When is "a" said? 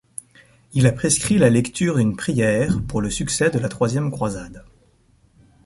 0.87-0.93